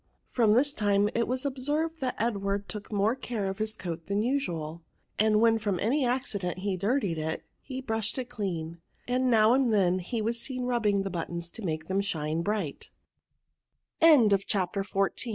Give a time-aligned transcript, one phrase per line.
[0.31, 4.07] From this time it was obsenred that Ed ward took more care of his coat
[4.07, 4.81] than usual;
[5.23, 9.71] «nd when from any accident he dirtied it, he brushed it clean^ and now and
[9.71, 12.43] then he was seen rubbing the buttons to make them shine